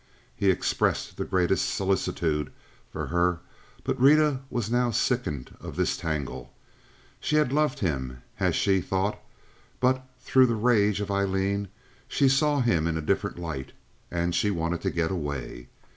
[0.35, 2.51] He expressed the greatest solicitude
[2.91, 3.37] for her,
[3.83, 6.51] but Rita was now sickened of this tangle.
[7.19, 9.19] She had loved him, as she thought,
[9.79, 11.67] but through the rage of Aileen
[12.07, 13.73] she saw him in a different light,
[14.09, 15.67] and she wanted to get away.